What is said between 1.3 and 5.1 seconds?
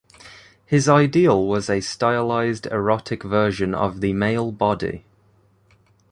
was a stylized erotic version of the male body.